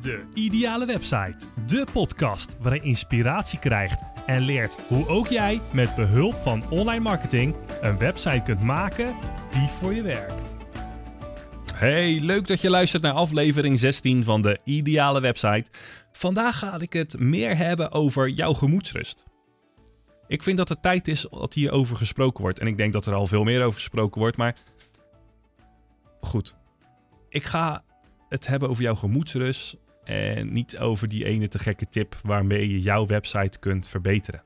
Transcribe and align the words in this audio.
De 0.00 0.24
Ideale 0.34 0.86
Website. 0.86 1.36
De 1.66 1.86
podcast 1.92 2.56
waarin 2.60 2.80
je 2.82 2.88
inspiratie 2.88 3.58
krijgt 3.58 4.02
en 4.26 4.40
leert 4.40 4.76
hoe 4.88 5.08
ook 5.08 5.26
jij 5.26 5.60
met 5.72 5.94
behulp 5.94 6.34
van 6.34 6.70
online 6.70 7.02
marketing 7.02 7.54
een 7.80 7.98
website 7.98 8.42
kunt 8.44 8.60
maken 8.60 9.14
die 9.50 9.68
voor 9.68 9.94
je 9.94 10.02
werkt. 10.02 10.56
Hey, 11.74 12.20
leuk 12.20 12.46
dat 12.46 12.60
je 12.60 12.70
luistert 12.70 13.02
naar 13.02 13.12
aflevering 13.12 13.78
16 13.78 14.24
van 14.24 14.42
de 14.42 14.58
Ideale 14.64 15.20
Website. 15.20 15.70
Vandaag 16.12 16.58
ga 16.58 16.80
ik 16.80 16.92
het 16.92 17.18
meer 17.18 17.56
hebben 17.56 17.92
over 17.92 18.28
jouw 18.28 18.52
gemoedsrust. 18.52 19.24
Ik 20.26 20.42
vind 20.42 20.56
dat 20.56 20.68
het 20.68 20.82
tijd 20.82 21.08
is 21.08 21.26
dat 21.30 21.54
hierover 21.54 21.96
gesproken 21.96 22.42
wordt. 22.42 22.58
En 22.58 22.66
ik 22.66 22.76
denk 22.76 22.92
dat 22.92 23.06
er 23.06 23.14
al 23.14 23.26
veel 23.26 23.44
meer 23.44 23.62
over 23.62 23.74
gesproken 23.74 24.20
wordt. 24.20 24.36
Maar 24.36 24.56
goed, 26.20 26.56
ik 27.28 27.44
ga 27.44 27.82
het 28.28 28.46
hebben 28.46 28.68
over 28.68 28.82
jouw 28.82 28.94
gemoedsrust. 28.94 29.76
En 30.10 30.52
niet 30.52 30.78
over 30.78 31.08
die 31.08 31.24
ene 31.24 31.48
te 31.48 31.58
gekke 31.58 31.88
tip 31.88 32.20
waarmee 32.22 32.68
je 32.68 32.80
jouw 32.80 33.06
website 33.06 33.58
kunt 33.58 33.88
verbeteren. 33.88 34.42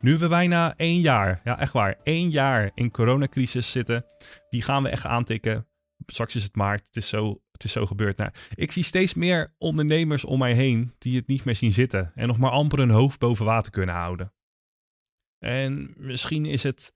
Nu 0.00 0.18
we 0.18 0.28
bijna 0.28 0.76
één 0.76 1.00
jaar, 1.00 1.40
ja 1.44 1.58
echt 1.58 1.72
waar, 1.72 1.98
één 2.02 2.30
jaar 2.30 2.70
in 2.74 2.90
coronacrisis 2.90 3.70
zitten, 3.70 4.04
die 4.48 4.62
gaan 4.62 4.82
we 4.82 4.88
echt 4.88 5.04
aantikken. 5.04 5.66
Straks 6.06 6.34
is 6.34 6.42
het 6.42 6.56
maart, 6.56 6.86
het 6.86 6.96
is 6.96 7.08
zo, 7.08 7.42
het 7.52 7.64
is 7.64 7.72
zo 7.72 7.86
gebeurd. 7.86 8.16
Nou, 8.16 8.30
ik 8.54 8.72
zie 8.72 8.84
steeds 8.84 9.14
meer 9.14 9.54
ondernemers 9.58 10.24
om 10.24 10.38
mij 10.38 10.54
heen 10.54 10.94
die 10.98 11.16
het 11.16 11.26
niet 11.26 11.44
meer 11.44 11.56
zien 11.56 11.72
zitten 11.72 12.12
en 12.14 12.26
nog 12.26 12.38
maar 12.38 12.50
amper 12.50 12.78
hun 12.78 12.90
hoofd 12.90 13.18
boven 13.18 13.44
water 13.44 13.72
kunnen 13.72 13.94
houden. 13.94 14.32
En 15.38 15.94
misschien 15.96 16.46
is 16.46 16.62
het 16.62 16.94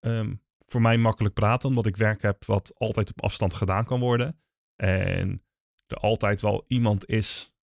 ehm, 0.00 0.34
voor 0.66 0.80
mij 0.80 0.96
makkelijk 0.96 1.34
praten, 1.34 1.68
omdat 1.68 1.86
ik 1.86 1.96
werk 1.96 2.22
heb 2.22 2.44
wat 2.44 2.72
altijd 2.76 3.10
op 3.10 3.22
afstand 3.22 3.54
gedaan 3.54 3.84
kan 3.84 4.00
worden. 4.00 4.40
En 4.76 5.42
er 5.90 5.96
altijd 5.96 6.40
wel 6.40 6.64
iemand 6.66 7.08
is 7.08 7.54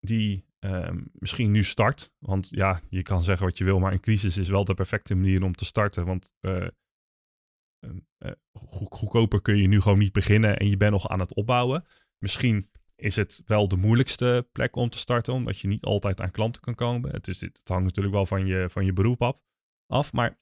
die 0.00 0.46
ehm, 0.58 1.00
misschien 1.12 1.50
nu 1.50 1.64
start. 1.64 2.12
Want 2.18 2.48
ja, 2.50 2.80
je 2.88 3.02
kan 3.02 3.22
zeggen 3.22 3.46
wat 3.46 3.58
je 3.58 3.64
wil, 3.64 3.78
maar 3.78 3.92
een 3.92 4.00
crisis 4.00 4.36
is 4.36 4.48
wel 4.48 4.64
de 4.64 4.74
perfecte 4.74 5.14
manier 5.14 5.42
om 5.42 5.54
te 5.54 5.64
starten. 5.64 6.06
Want 6.06 6.34
uh, 6.40 6.66
uh, 8.18 8.32
goedkoper 8.52 9.42
kun 9.42 9.56
je 9.56 9.68
nu 9.68 9.80
gewoon 9.80 9.98
niet 9.98 10.12
beginnen 10.12 10.56
en 10.56 10.68
je 10.68 10.76
bent 10.76 10.92
nog 10.92 11.08
aan 11.08 11.20
het 11.20 11.34
opbouwen. 11.34 11.84
Misschien 12.18 12.70
is 12.96 13.16
het 13.16 13.42
wel 13.46 13.68
de 13.68 13.76
moeilijkste 13.76 14.48
plek 14.52 14.76
om 14.76 14.90
te 14.90 14.98
starten, 14.98 15.34
omdat 15.34 15.58
je 15.58 15.68
niet 15.68 15.84
altijd 15.84 16.20
aan 16.20 16.30
klanten 16.30 16.62
kan 16.62 16.74
komen. 16.74 17.10
Het, 17.10 17.28
is, 17.28 17.40
het 17.40 17.60
hangt 17.64 17.84
natuurlijk 17.84 18.14
wel 18.14 18.26
van 18.26 18.46
je, 18.46 18.70
van 18.70 18.84
je 18.84 18.92
beroep 18.92 19.40
af. 19.86 20.12
Maar 20.12 20.38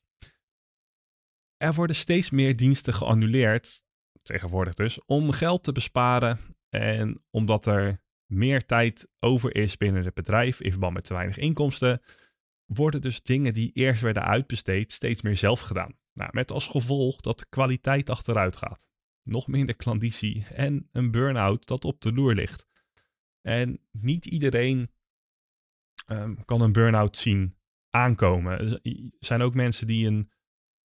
er 1.57 1.75
worden 1.75 1.97
steeds 1.97 2.31
meer 2.31 2.57
diensten 2.57 2.95
geannuleerd, 2.95 3.83
tegenwoordig 4.23 4.75
dus, 4.75 5.05
om 5.05 5.31
geld 5.31 5.63
te 5.63 5.73
besparen 5.73 6.56
en 6.81 7.25
omdat 7.31 7.67
er 7.67 8.01
meer 8.27 8.65
tijd 8.67 9.09
over 9.21 9.55
is 9.55 9.77
binnen 9.77 10.05
het 10.05 10.15
bedrijf 10.15 10.61
in 10.61 10.71
verband 10.71 10.95
met 10.95 11.05
te 11.05 11.15
weinig 11.15 11.39
inkomsten, 11.39 12.03
worden 12.65 13.01
dus 13.01 13.23
dingen 13.23 13.55
die 13.55 13.73
eerst 13.73 14.03
werden 14.03 14.25
uitbesteed 14.25 14.93
steeds 14.93 15.23
meer 15.23 15.37
zelf 15.37 15.61
gedaan. 15.61 15.99
Nou, 16.13 16.31
met 16.33 16.53
als 16.53 16.67
gevolg 16.67 17.21
dat 17.21 17.39
de 17.39 17.47
kwaliteit 17.49 18.11
achteruit 18.11 18.57
gaat. 18.57 18.89
Nog 19.23 19.47
minder 19.47 19.77
klanditie 19.77 20.47
en 20.55 20.89
een 20.93 21.11
burn-out 21.11 21.67
dat 21.67 21.85
op 21.85 22.01
de 22.01 22.13
loer 22.13 22.35
ligt. 22.35 22.67
En 23.41 23.81
niet 23.91 24.27
iedereen 24.27 24.91
ehm, 26.07 26.35
kan 26.45 26.61
een 26.61 26.73
burn-out 26.73 27.17
zien 27.17 27.57
aankomen. 27.91 28.59
Er 28.59 28.81
zijn 29.19 29.43
ook 29.43 29.55
mensen 29.55 29.87
die 29.87 30.07
een 30.07 30.31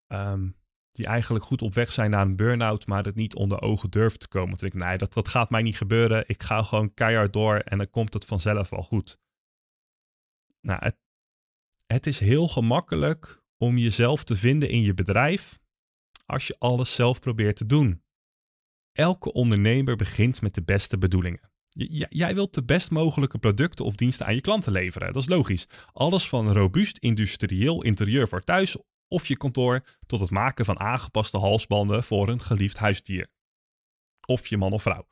ehm, 0.07 0.49
die 0.91 1.05
eigenlijk 1.05 1.45
goed 1.45 1.61
op 1.61 1.73
weg 1.73 1.91
zijn 1.91 2.09
naar 2.09 2.25
een 2.25 2.35
burn-out, 2.35 2.87
maar 2.87 3.03
het 3.03 3.15
niet 3.15 3.35
onder 3.35 3.61
ogen 3.61 3.89
durven 3.89 4.19
te 4.19 4.27
komen. 4.27 4.57
Toen 4.57 4.67
ik, 4.67 4.73
nee, 4.73 4.97
dat, 4.97 5.27
gaat 5.27 5.49
mij 5.49 5.61
niet 5.61 5.77
gebeuren. 5.77 6.23
Ik 6.27 6.43
ga 6.43 6.63
gewoon 6.63 6.93
keihard 6.93 7.33
door 7.33 7.55
en 7.55 7.77
dan 7.77 7.89
komt 7.89 8.13
het 8.13 8.25
vanzelf 8.25 8.69
wel 8.69 8.83
goed. 8.83 9.19
Nou, 10.61 10.79
het, 10.83 10.97
het 11.85 12.07
is 12.07 12.19
heel 12.19 12.47
gemakkelijk 12.47 13.41
om 13.57 13.77
jezelf 13.77 14.23
te 14.23 14.35
vinden 14.35 14.69
in 14.69 14.81
je 14.81 14.93
bedrijf 14.93 15.59
als 16.25 16.47
je 16.47 16.55
alles 16.59 16.95
zelf 16.95 17.19
probeert 17.19 17.55
te 17.55 17.65
doen. 17.65 18.03
Elke 18.91 19.33
ondernemer 19.33 19.95
begint 19.95 20.41
met 20.41 20.55
de 20.55 20.63
beste 20.63 20.97
bedoelingen. 20.97 21.51
jij 22.09 22.33
wilt 22.33 22.53
de 22.53 22.63
best 22.63 22.91
mogelijke 22.91 23.37
producten 23.37 23.85
of 23.85 23.95
diensten 23.95 24.25
aan 24.25 24.35
je 24.35 24.41
klanten 24.41 24.71
leveren. 24.71 25.13
Dat 25.13 25.21
is 25.21 25.29
logisch. 25.29 25.67
Alles 25.93 26.29
van 26.29 26.51
robuust 26.51 26.97
industrieel 26.97 27.83
interieur 27.83 28.27
voor 28.27 28.41
thuis 28.41 28.77
of 29.11 29.27
je 29.27 29.37
kantoor 29.37 29.83
tot 30.05 30.19
het 30.19 30.29
maken 30.29 30.65
van 30.65 30.79
aangepaste 30.79 31.37
halsbanden 31.37 32.03
voor 32.03 32.29
een 32.29 32.41
geliefd 32.41 32.77
huisdier. 32.77 33.29
Of 34.25 34.47
je 34.47 34.57
man 34.57 34.73
of 34.73 34.81
vrouw. 34.81 35.07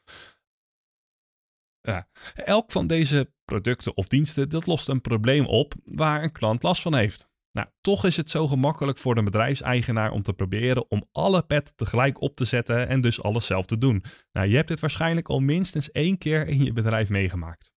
Ja. 1.81 2.07
Elk 2.33 2.71
van 2.71 2.87
deze 2.87 3.33
producten 3.45 3.97
of 3.97 4.07
diensten 4.07 4.49
dat 4.49 4.67
lost 4.67 4.87
een 4.87 5.01
probleem 5.01 5.45
op 5.45 5.73
waar 5.83 6.23
een 6.23 6.31
klant 6.31 6.63
last 6.63 6.81
van 6.81 6.95
heeft. 6.95 7.29
Nou, 7.51 7.67
toch 7.81 8.05
is 8.05 8.17
het 8.17 8.29
zo 8.29 8.47
gemakkelijk 8.47 8.97
voor 8.97 9.15
de 9.15 9.23
bedrijfseigenaar 9.23 10.11
om 10.11 10.21
te 10.21 10.33
proberen 10.33 10.91
om 10.91 11.07
alle 11.11 11.43
pet 11.43 11.73
tegelijk 11.75 12.21
op 12.21 12.35
te 12.35 12.45
zetten 12.45 12.87
en 12.87 13.01
dus 13.01 13.21
alles 13.21 13.45
zelf 13.45 13.65
te 13.65 13.77
doen. 13.77 14.03
Nou, 14.31 14.47
je 14.47 14.55
hebt 14.55 14.67
dit 14.67 14.79
waarschijnlijk 14.79 15.29
al 15.29 15.39
minstens 15.39 15.91
één 15.91 16.17
keer 16.17 16.47
in 16.47 16.63
je 16.63 16.73
bedrijf 16.73 17.09
meegemaakt. 17.09 17.71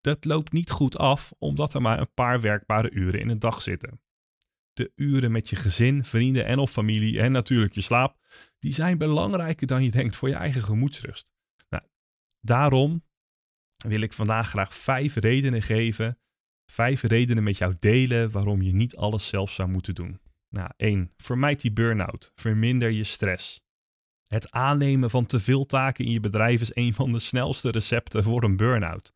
Dat 0.00 0.24
loopt 0.24 0.52
niet 0.52 0.70
goed 0.70 0.98
af 0.98 1.32
omdat 1.38 1.74
er 1.74 1.82
maar 1.82 2.00
een 2.00 2.14
paar 2.14 2.40
werkbare 2.40 2.90
uren 2.90 3.20
in 3.20 3.30
een 3.30 3.38
dag 3.38 3.62
zitten 3.62 4.00
de 4.76 4.92
uren 4.94 5.32
met 5.32 5.48
je 5.48 5.56
gezin, 5.56 6.04
vrienden 6.04 6.44
en 6.44 6.58
of 6.58 6.70
familie 6.70 7.20
en 7.20 7.32
natuurlijk 7.32 7.74
je 7.74 7.80
slaap, 7.80 8.16
die 8.58 8.74
zijn 8.74 8.98
belangrijker 8.98 9.66
dan 9.66 9.84
je 9.84 9.90
denkt 9.90 10.16
voor 10.16 10.28
je 10.28 10.34
eigen 10.34 10.62
gemoedsrust. 10.62 11.32
Nou, 11.68 11.82
daarom 12.40 13.04
wil 13.76 14.00
ik 14.00 14.12
vandaag 14.12 14.48
graag 14.48 14.74
vijf 14.74 15.14
redenen 15.14 15.62
geven, 15.62 16.18
vijf 16.66 17.02
redenen 17.02 17.42
met 17.42 17.58
jou 17.58 17.76
delen 17.78 18.30
waarom 18.30 18.62
je 18.62 18.74
niet 18.74 18.96
alles 18.96 19.28
zelf 19.28 19.50
zou 19.50 19.68
moeten 19.68 19.94
doen. 19.94 20.20
Nou, 20.48 20.70
1. 20.76 21.12
Vermijd 21.16 21.60
die 21.60 21.72
burn-out. 21.72 22.32
Verminder 22.34 22.90
je 22.90 23.04
stress. 23.04 23.64
Het 24.26 24.50
aannemen 24.50 25.10
van 25.10 25.26
te 25.26 25.40
veel 25.40 25.66
taken 25.66 26.04
in 26.04 26.10
je 26.10 26.20
bedrijf 26.20 26.60
is 26.60 26.74
een 26.74 26.94
van 26.94 27.12
de 27.12 27.18
snelste 27.18 27.70
recepten 27.70 28.22
voor 28.22 28.42
een 28.42 28.56
burn-out. 28.56 29.14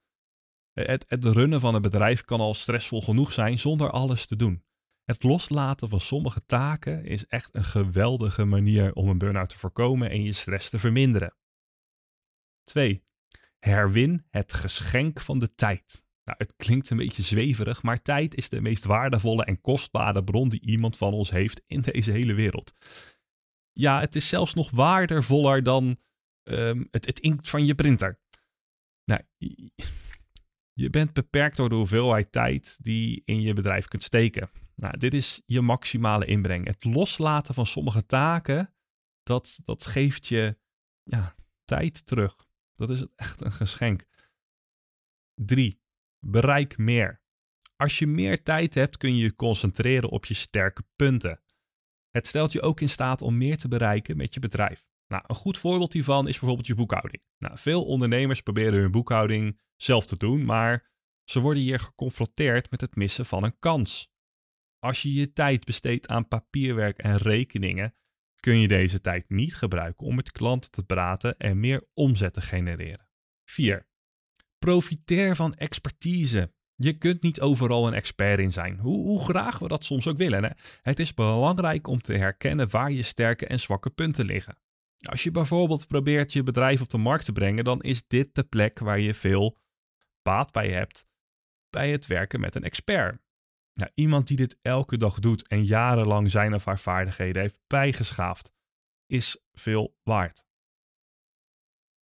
Het, 0.72 1.04
het 1.08 1.24
runnen 1.24 1.60
van 1.60 1.74
een 1.74 1.82
bedrijf 1.82 2.24
kan 2.24 2.40
al 2.40 2.54
stressvol 2.54 3.02
genoeg 3.02 3.32
zijn 3.32 3.58
zonder 3.58 3.90
alles 3.90 4.26
te 4.26 4.36
doen. 4.36 4.62
Het 5.10 5.22
loslaten 5.22 5.88
van 5.88 6.00
sommige 6.00 6.46
taken 6.46 7.04
is 7.04 7.26
echt 7.26 7.54
een 7.54 7.64
geweldige 7.64 8.44
manier 8.44 8.92
om 8.92 9.08
een 9.08 9.18
burn-out 9.18 9.48
te 9.48 9.58
voorkomen 9.58 10.10
en 10.10 10.22
je 10.22 10.32
stress 10.32 10.70
te 10.70 10.78
verminderen. 10.78 11.36
2. 12.64 13.04
Herwin 13.58 14.26
het 14.28 14.52
geschenk 14.52 15.20
van 15.20 15.38
de 15.38 15.54
tijd. 15.54 16.04
Nou, 16.24 16.38
het 16.38 16.56
klinkt 16.56 16.90
een 16.90 16.96
beetje 16.96 17.22
zweverig, 17.22 17.82
maar 17.82 18.02
tijd 18.02 18.34
is 18.34 18.48
de 18.48 18.60
meest 18.60 18.84
waardevolle 18.84 19.44
en 19.44 19.60
kostbare 19.60 20.24
bron 20.24 20.48
die 20.48 20.60
iemand 20.60 20.96
van 20.96 21.12
ons 21.12 21.30
heeft 21.30 21.62
in 21.66 21.80
deze 21.80 22.10
hele 22.10 22.34
wereld. 22.34 22.74
Ja, 23.72 24.00
het 24.00 24.14
is 24.14 24.28
zelfs 24.28 24.54
nog 24.54 24.70
waardevoller 24.70 25.62
dan 25.62 25.98
het, 26.90 27.06
het 27.06 27.20
inkt 27.20 27.48
van 27.48 27.66
je 27.66 27.74
printer. 27.74 28.20
Nou, 29.04 29.20
je 30.72 30.90
bent 30.90 31.12
beperkt 31.12 31.56
door 31.56 31.68
de 31.68 31.74
hoeveelheid 31.74 32.32
tijd 32.32 32.84
die 32.84 33.22
in 33.24 33.40
je 33.40 33.52
bedrijf 33.52 33.88
kunt 33.88 34.02
steken. 34.02 34.50
Nou, 34.80 34.96
dit 34.96 35.14
is 35.14 35.42
je 35.46 35.60
maximale 35.60 36.26
inbreng. 36.26 36.66
Het 36.66 36.84
loslaten 36.84 37.54
van 37.54 37.66
sommige 37.66 38.06
taken, 38.06 38.74
dat, 39.22 39.58
dat 39.64 39.86
geeft 39.86 40.26
je 40.26 40.58
ja, 41.02 41.34
tijd 41.64 42.06
terug. 42.06 42.36
Dat 42.72 42.90
is 42.90 43.04
echt 43.16 43.40
een 43.40 43.52
geschenk. 43.52 44.06
3. 45.34 45.80
Bereik 46.18 46.78
meer. 46.78 47.20
Als 47.76 47.98
je 47.98 48.06
meer 48.06 48.42
tijd 48.42 48.74
hebt, 48.74 48.96
kun 48.96 49.16
je 49.16 49.22
je 49.22 49.34
concentreren 49.34 50.10
op 50.10 50.24
je 50.24 50.34
sterke 50.34 50.82
punten. 50.96 51.40
Het 52.10 52.26
stelt 52.26 52.52
je 52.52 52.62
ook 52.62 52.80
in 52.80 52.88
staat 52.88 53.22
om 53.22 53.38
meer 53.38 53.58
te 53.58 53.68
bereiken 53.68 54.16
met 54.16 54.34
je 54.34 54.40
bedrijf. 54.40 54.88
Nou, 55.06 55.22
een 55.26 55.34
goed 55.34 55.58
voorbeeld 55.58 55.92
hiervan 55.92 56.28
is 56.28 56.38
bijvoorbeeld 56.38 56.66
je 56.66 56.74
boekhouding. 56.74 57.22
Nou, 57.38 57.58
veel 57.58 57.84
ondernemers 57.84 58.40
proberen 58.40 58.80
hun 58.80 58.90
boekhouding 58.90 59.60
zelf 59.76 60.06
te 60.06 60.16
doen, 60.16 60.44
maar 60.44 60.90
ze 61.24 61.40
worden 61.40 61.62
hier 61.62 61.80
geconfronteerd 61.80 62.70
met 62.70 62.80
het 62.80 62.96
missen 62.96 63.26
van 63.26 63.44
een 63.44 63.58
kans. 63.58 64.10
Als 64.80 65.02
je 65.02 65.12
je 65.12 65.32
tijd 65.32 65.64
besteedt 65.64 66.08
aan 66.08 66.28
papierwerk 66.28 66.98
en 66.98 67.16
rekeningen, 67.16 67.94
kun 68.40 68.60
je 68.60 68.68
deze 68.68 69.00
tijd 69.00 69.28
niet 69.28 69.54
gebruiken 69.54 70.06
om 70.06 70.14
met 70.14 70.32
klanten 70.32 70.70
te 70.70 70.84
praten 70.84 71.36
en 71.36 71.60
meer 71.60 71.86
omzet 71.94 72.32
te 72.32 72.40
genereren. 72.40 73.08
4. 73.44 73.86
Profiteer 74.58 75.36
van 75.36 75.54
expertise. 75.54 76.52
Je 76.74 76.98
kunt 76.98 77.22
niet 77.22 77.40
overal 77.40 77.86
een 77.86 77.94
expert 77.94 78.38
in 78.38 78.52
zijn, 78.52 78.78
hoe, 78.78 79.02
hoe 79.02 79.24
graag 79.24 79.58
we 79.58 79.68
dat 79.68 79.84
soms 79.84 80.06
ook 80.06 80.16
willen. 80.16 80.44
Hè? 80.44 80.50
Het 80.82 80.98
is 80.98 81.14
belangrijk 81.14 81.86
om 81.86 82.00
te 82.00 82.16
herkennen 82.16 82.70
waar 82.70 82.90
je 82.90 83.02
sterke 83.02 83.46
en 83.46 83.60
zwakke 83.60 83.90
punten 83.90 84.24
liggen. 84.24 84.58
Als 85.08 85.22
je 85.22 85.30
bijvoorbeeld 85.30 85.86
probeert 85.86 86.32
je 86.32 86.42
bedrijf 86.42 86.80
op 86.80 86.90
de 86.90 86.98
markt 86.98 87.24
te 87.24 87.32
brengen, 87.32 87.64
dan 87.64 87.80
is 87.80 88.06
dit 88.06 88.34
de 88.34 88.44
plek 88.44 88.78
waar 88.78 89.00
je 89.00 89.14
veel 89.14 89.58
baat 90.22 90.52
bij 90.52 90.70
hebt 90.70 91.08
bij 91.70 91.90
het 91.90 92.06
werken 92.06 92.40
met 92.40 92.54
een 92.54 92.64
expert. 92.64 93.20
Iemand 93.94 94.26
die 94.26 94.36
dit 94.36 94.58
elke 94.62 94.96
dag 94.96 95.18
doet 95.18 95.48
en 95.48 95.64
jarenlang 95.64 96.30
zijn 96.30 96.54
of 96.54 96.64
haar 96.64 96.78
vaardigheden 96.78 97.42
heeft 97.42 97.60
bijgeschaafd, 97.66 98.52
is 99.06 99.42
veel 99.52 99.96
waard. 100.02 100.44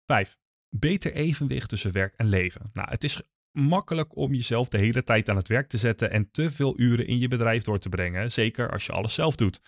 5. 0.06 0.38
Beter 0.68 1.12
evenwicht 1.12 1.68
tussen 1.68 1.92
werk 1.92 2.14
en 2.14 2.28
leven. 2.28 2.70
Nou, 2.72 2.90
het 2.90 3.04
is 3.04 3.22
makkelijk 3.52 4.16
om 4.16 4.34
jezelf 4.34 4.68
de 4.68 4.78
hele 4.78 5.04
tijd 5.04 5.28
aan 5.28 5.36
het 5.36 5.48
werk 5.48 5.68
te 5.68 5.78
zetten 5.78 6.10
en 6.10 6.30
te 6.30 6.50
veel 6.50 6.80
uren 6.80 7.06
in 7.06 7.18
je 7.18 7.28
bedrijf 7.28 7.62
door 7.62 7.78
te 7.78 7.88
brengen, 7.88 8.32
zeker 8.32 8.70
als 8.70 8.86
je 8.86 8.92
alles 8.92 9.14
zelf 9.14 9.36
doet. 9.36 9.60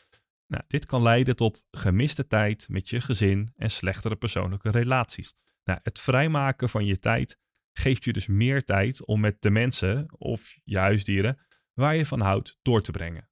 Nou, 0.46 0.64
dit 0.66 0.86
kan 0.86 1.02
leiden 1.02 1.36
tot 1.36 1.66
gemiste 1.70 2.26
tijd 2.26 2.68
met 2.68 2.88
je 2.88 3.00
gezin 3.00 3.52
en 3.56 3.70
slechtere 3.70 4.16
persoonlijke 4.16 4.70
relaties. 4.70 5.34
Nou, 5.64 5.78
het 5.82 6.00
vrijmaken 6.00 6.68
van 6.68 6.84
je 6.84 6.98
tijd 6.98 7.38
geeft 7.72 8.04
je 8.04 8.12
dus 8.12 8.26
meer 8.26 8.64
tijd 8.64 9.04
om 9.04 9.20
met 9.20 9.42
de 9.42 9.50
mensen 9.50 10.06
of 10.18 10.56
je 10.64 10.78
huisdieren 10.78 11.38
waar 11.80 11.96
je 11.96 12.06
van 12.06 12.20
houdt 12.20 12.58
door 12.62 12.82
te 12.82 12.90
brengen. 12.90 13.28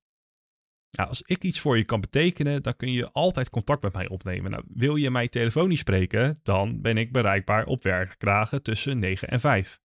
Nou, 0.91 1.09
als 1.09 1.23
ik 1.23 1.43
iets 1.43 1.61
voor 1.61 1.77
je 1.77 1.85
kan 1.85 2.01
betekenen, 2.01 2.63
dan 2.63 2.77
kun 2.77 2.93
je 2.93 3.13
altijd 3.13 3.51
contact 3.51 3.83
met 3.83 3.93
mij 3.93 4.09
opnemen. 4.09 4.51
Nou, 4.51 4.65
wil 4.69 4.97
je 4.97 5.11
mij 5.11 5.29
telefonisch 5.29 5.79
spreken, 5.79 6.41
dan 6.43 6.81
ben 6.81 6.97
ik 6.97 7.13
bereikbaar 7.13 7.67
op 7.67 7.83
werkdagen 7.83 8.63
tussen 8.63 8.99
9 8.99 9.29
en 9.29 9.41
5. 9.41 9.81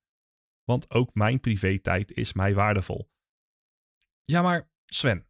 Want 0.63 0.89
ook 0.89 1.13
mijn 1.13 1.39
privé-tijd 1.39 2.11
is 2.11 2.33
mij 2.33 2.53
waardevol. 2.53 3.11
Ja, 4.23 4.41
maar 4.41 4.69
Sven, 4.85 5.25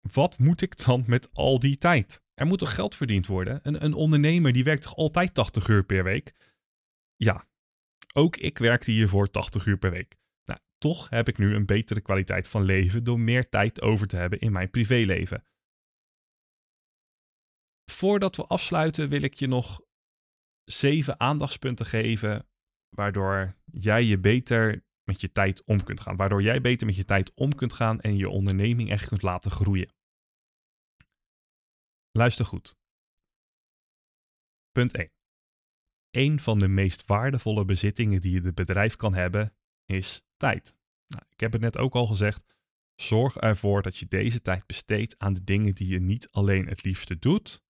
wat 0.00 0.38
moet 0.38 0.62
ik 0.62 0.84
dan 0.84 1.04
met 1.06 1.28
al 1.32 1.58
die 1.58 1.76
tijd? 1.76 2.22
Er 2.34 2.46
moet 2.46 2.58
toch 2.58 2.74
geld 2.74 2.94
verdiend 2.94 3.26
worden? 3.26 3.60
Een, 3.62 3.84
een 3.84 3.94
ondernemer 3.94 4.52
die 4.52 4.64
werkt 4.64 4.82
toch 4.82 4.96
altijd 4.96 5.34
80 5.34 5.68
uur 5.68 5.84
per 5.84 6.04
week? 6.04 6.32
Ja, 7.16 7.46
ook 8.14 8.36
ik 8.36 8.58
werkte 8.58 8.90
hiervoor 8.90 9.30
80 9.30 9.66
uur 9.66 9.78
per 9.78 9.90
week. 9.90 10.16
Toch 10.84 11.08
heb 11.08 11.28
ik 11.28 11.38
nu 11.38 11.54
een 11.54 11.66
betere 11.66 12.00
kwaliteit 12.00 12.48
van 12.48 12.62
leven 12.62 13.04
door 13.04 13.20
meer 13.20 13.48
tijd 13.48 13.82
over 13.82 14.06
te 14.06 14.16
hebben 14.16 14.40
in 14.40 14.52
mijn 14.52 14.70
privéleven. 14.70 15.44
Voordat 17.90 18.36
we 18.36 18.46
afsluiten 18.46 19.08
wil 19.08 19.22
ik 19.22 19.34
je 19.34 19.46
nog 19.46 19.80
zeven 20.64 21.20
aandachtspunten 21.20 21.86
geven 21.86 22.48
waardoor 22.88 23.56
jij 23.64 24.02
je 24.02 24.18
beter 24.18 24.84
met 25.04 25.20
je 25.20 25.32
tijd 25.32 25.64
om 25.64 25.84
kunt 25.84 26.00
gaan. 26.00 26.16
Waardoor 26.16 26.42
jij 26.42 26.60
beter 26.60 26.86
met 26.86 26.96
je 26.96 27.04
tijd 27.04 27.34
om 27.34 27.54
kunt 27.54 27.72
gaan 27.72 28.00
en 28.00 28.16
je 28.16 28.28
onderneming 28.28 28.90
echt 28.90 29.08
kunt 29.08 29.22
laten 29.22 29.50
groeien. 29.50 29.92
Luister 32.10 32.44
goed. 32.44 32.76
Punt 34.72 34.96
1. 34.96 35.12
Een 36.10 36.40
van 36.40 36.58
de 36.58 36.68
meest 36.68 37.06
waardevolle 37.06 37.64
bezittingen 37.64 38.20
die 38.20 38.42
je 38.42 38.52
bedrijf 38.52 38.96
kan 38.96 39.14
hebben 39.14 39.56
is 39.84 40.22
tijd. 40.44 40.76
Nou, 41.06 41.24
ik 41.28 41.40
heb 41.40 41.52
het 41.52 41.60
net 41.60 41.78
ook 41.78 41.94
al 41.94 42.06
gezegd. 42.06 42.44
Zorg 42.94 43.36
ervoor 43.36 43.82
dat 43.82 43.96
je 43.96 44.06
deze 44.06 44.42
tijd 44.42 44.66
besteedt 44.66 45.18
aan 45.18 45.34
de 45.34 45.44
dingen 45.44 45.74
die 45.74 45.88
je 45.88 46.00
niet 46.00 46.28
alleen 46.30 46.66
het 46.66 46.84
liefste 46.84 47.18
doet, 47.18 47.62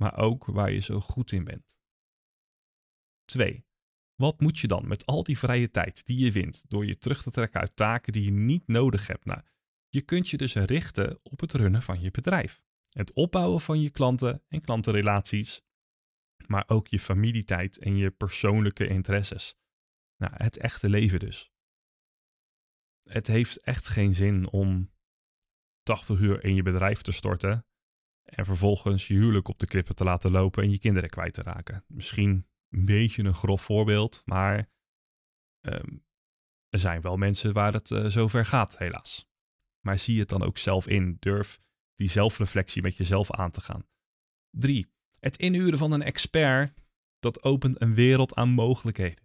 maar 0.00 0.16
ook 0.16 0.44
waar 0.44 0.72
je 0.72 0.80
zo 0.80 1.00
goed 1.00 1.32
in 1.32 1.44
bent. 1.44 1.78
2. 3.24 3.66
Wat 4.14 4.40
moet 4.40 4.58
je 4.58 4.66
dan 4.66 4.88
met 4.88 5.06
al 5.06 5.22
die 5.22 5.38
vrije 5.38 5.70
tijd 5.70 6.06
die 6.06 6.18
je 6.18 6.32
wint 6.32 6.64
door 6.68 6.86
je 6.86 6.98
terug 6.98 7.22
te 7.22 7.30
trekken 7.30 7.60
uit 7.60 7.76
taken 7.76 8.12
die 8.12 8.24
je 8.24 8.30
niet 8.30 8.66
nodig 8.66 9.06
hebt? 9.06 9.24
Nou, 9.24 9.40
je 9.88 10.02
kunt 10.02 10.28
je 10.28 10.36
dus 10.36 10.54
richten 10.54 11.18
op 11.22 11.40
het 11.40 11.52
runnen 11.52 11.82
van 11.82 12.00
je 12.00 12.10
bedrijf. 12.10 12.62
Het 12.88 13.12
opbouwen 13.12 13.60
van 13.60 13.80
je 13.80 13.90
klanten 13.90 14.42
en 14.48 14.60
klantenrelaties, 14.60 15.62
maar 16.46 16.64
ook 16.66 16.88
je 16.88 17.00
familietijd 17.00 17.78
en 17.78 17.96
je 17.96 18.10
persoonlijke 18.10 18.86
interesses. 18.86 19.56
Nou, 20.16 20.32
het 20.36 20.58
echte 20.58 20.88
leven 20.88 21.18
dus. 21.18 21.53
Het 23.04 23.26
heeft 23.26 23.62
echt 23.62 23.88
geen 23.88 24.14
zin 24.14 24.50
om 24.50 24.92
80 25.82 26.20
uur 26.20 26.44
in 26.44 26.54
je 26.54 26.62
bedrijf 26.62 27.02
te 27.02 27.12
storten 27.12 27.66
en 28.24 28.44
vervolgens 28.44 29.06
je 29.06 29.14
huwelijk 29.14 29.48
op 29.48 29.58
de 29.58 29.66
klippen 29.66 29.94
te 29.94 30.04
laten 30.04 30.30
lopen 30.30 30.62
en 30.62 30.70
je 30.70 30.78
kinderen 30.78 31.10
kwijt 31.10 31.34
te 31.34 31.42
raken. 31.42 31.84
Misschien 31.86 32.46
een 32.68 32.84
beetje 32.84 33.22
een 33.22 33.34
grof 33.34 33.62
voorbeeld, 33.62 34.22
maar 34.24 34.70
ehm, 35.60 35.96
er 36.68 36.78
zijn 36.78 37.00
wel 37.00 37.16
mensen 37.16 37.52
waar 37.52 37.72
het 37.72 37.90
uh, 37.90 38.06
zover 38.06 38.46
gaat, 38.46 38.78
helaas. 38.78 39.28
Maar 39.80 39.98
zie 39.98 40.18
het 40.18 40.28
dan 40.28 40.42
ook 40.42 40.58
zelf 40.58 40.86
in. 40.86 41.16
Durf 41.20 41.60
die 41.94 42.08
zelfreflectie 42.08 42.82
met 42.82 42.96
jezelf 42.96 43.30
aan 43.30 43.50
te 43.50 43.60
gaan. 43.60 43.86
3. 44.50 44.92
Het 45.18 45.36
inhuren 45.36 45.78
van 45.78 45.92
een 45.92 46.02
expert, 46.02 46.78
dat 47.18 47.42
opent 47.42 47.80
een 47.80 47.94
wereld 47.94 48.34
aan 48.34 48.50
mogelijkheden. 48.50 49.23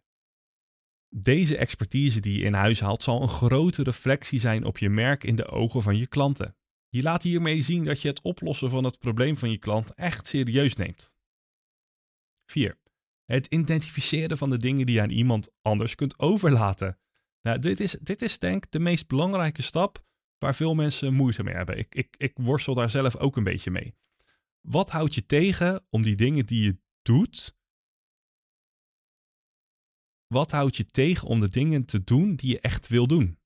Deze 1.09 1.57
expertise 1.57 2.19
die 2.19 2.37
je 2.37 2.45
in 2.45 2.53
huis 2.53 2.79
haalt 2.79 3.03
zal 3.03 3.21
een 3.21 3.27
grote 3.27 3.83
reflectie 3.83 4.39
zijn 4.39 4.63
op 4.63 4.77
je 4.77 4.89
merk 4.89 5.23
in 5.23 5.35
de 5.35 5.47
ogen 5.47 5.83
van 5.83 5.97
je 5.97 6.07
klanten. 6.07 6.55
Je 6.89 7.01
laat 7.01 7.23
hiermee 7.23 7.61
zien 7.61 7.83
dat 7.83 8.01
je 8.01 8.07
het 8.07 8.21
oplossen 8.21 8.69
van 8.69 8.83
het 8.83 8.99
probleem 8.99 9.37
van 9.37 9.51
je 9.51 9.57
klant 9.57 9.93
echt 9.93 10.27
serieus 10.27 10.75
neemt. 10.75 11.13
4. 12.45 12.77
Het 13.25 13.47
identificeren 13.47 14.37
van 14.37 14.49
de 14.49 14.57
dingen 14.57 14.85
die 14.85 14.95
je 14.95 15.01
aan 15.01 15.09
iemand 15.09 15.51
anders 15.61 15.95
kunt 15.95 16.19
overlaten. 16.19 16.99
Nou, 17.41 17.59
dit 17.59 17.79
is, 17.79 17.91
dit 18.01 18.21
is 18.21 18.39
denk 18.39 18.65
ik 18.65 18.71
de 18.71 18.79
meest 18.79 19.07
belangrijke 19.07 19.61
stap 19.61 20.05
waar 20.37 20.55
veel 20.55 20.75
mensen 20.75 21.13
moeite 21.13 21.43
mee 21.43 21.53
hebben. 21.53 21.77
Ik, 21.77 21.95
ik, 21.95 22.15
ik 22.17 22.33
worstel 22.35 22.73
daar 22.73 22.89
zelf 22.89 23.15
ook 23.15 23.37
een 23.37 23.43
beetje 23.43 23.71
mee. 23.71 23.95
Wat 24.61 24.89
houdt 24.89 25.15
je 25.15 25.25
tegen 25.25 25.85
om 25.89 26.01
die 26.01 26.15
dingen 26.15 26.45
die 26.45 26.63
je 26.63 26.77
doet? 27.01 27.57
Wat 30.33 30.51
houdt 30.51 30.77
je 30.77 30.85
tegen 30.85 31.27
om 31.27 31.39
de 31.39 31.47
dingen 31.47 31.85
te 31.85 32.03
doen 32.03 32.35
die 32.35 32.49
je 32.49 32.59
echt 32.59 32.87
wil 32.87 33.07
doen? 33.07 33.39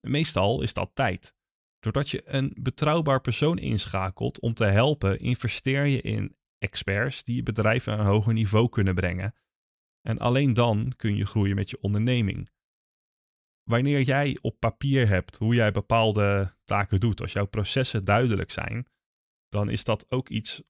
Meestal 0.00 0.62
is 0.62 0.74
dat 0.74 0.90
tijd. 0.94 1.34
Doordat 1.78 2.10
je 2.10 2.22
een 2.28 2.56
betrouwbaar 2.60 3.20
persoon 3.20 3.58
inschakelt 3.58 4.40
om 4.40 4.54
te 4.54 4.64
helpen, 4.64 5.18
investeer 5.18 5.86
je 5.86 6.00
in 6.00 6.36
experts 6.58 7.24
die 7.24 7.36
je 7.36 7.42
bedrijf 7.42 7.86
naar 7.86 7.98
een 7.98 8.06
hoger 8.06 8.32
niveau 8.32 8.68
kunnen 8.68 8.94
brengen. 8.94 9.34
En 10.00 10.18
alleen 10.18 10.52
dan 10.54 10.92
kun 10.96 11.16
je 11.16 11.26
groeien 11.26 11.54
met 11.54 11.70
je 11.70 11.80
onderneming. 11.80 12.50
Wanneer 13.62 14.02
jij 14.02 14.38
op 14.40 14.60
papier 14.60 15.08
hebt 15.08 15.36
hoe 15.36 15.54
jij 15.54 15.70
bepaalde 15.70 16.56
taken 16.64 17.00
doet, 17.00 17.20
als 17.20 17.32
jouw 17.32 17.46
processen 17.46 18.04
duidelijk 18.04 18.50
zijn, 18.50 18.86
dan 19.48 19.68
is 19.68 19.84
dat 19.84 20.10
ook 20.10 20.28
iets 20.28 20.62